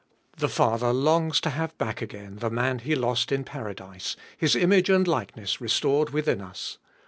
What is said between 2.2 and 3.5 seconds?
the man He lost in